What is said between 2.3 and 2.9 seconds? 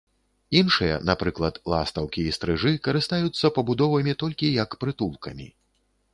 і стрыжы,